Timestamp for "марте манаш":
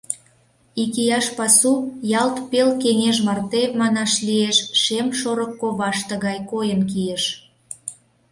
3.27-4.11